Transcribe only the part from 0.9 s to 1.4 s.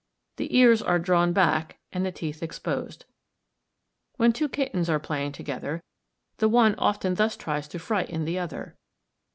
drawn